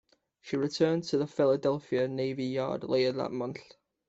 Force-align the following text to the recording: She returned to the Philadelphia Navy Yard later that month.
She 0.41 0.57
returned 0.57 1.03
to 1.09 1.19
the 1.19 1.27
Philadelphia 1.27 2.07
Navy 2.07 2.45
Yard 2.45 2.83
later 2.85 3.11
that 3.19 3.31
month. 3.31 3.61